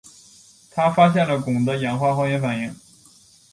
[0.71, 2.73] 他发现了汞的氧化还原反应。